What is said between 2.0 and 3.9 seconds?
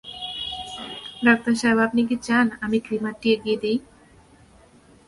কি চান আমি ক্রিমারটি এগিয়ে দিই?